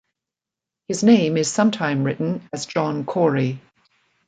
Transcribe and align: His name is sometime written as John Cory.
His 0.87 1.03
name 1.03 1.37
is 1.37 1.51
sometime 1.51 2.03
written 2.03 2.49
as 2.51 2.65
John 2.65 3.05
Cory. 3.05 3.61